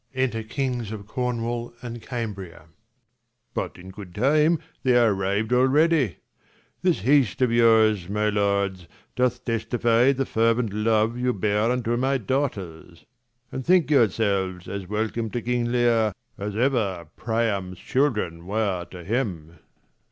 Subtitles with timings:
[0.15, 2.69] Enter kings of Cornwall an d Cambria.
[3.53, 6.17] But in good time, they are arriv'd already.
[6.81, 11.95] This haste of yours, my lords, doth testify 50 The fervent love you bear unto
[11.97, 13.05] my daughters:
[13.51, 19.59] And think yourselves as welcome to King Leir, As ever Priam^s children were^ to him.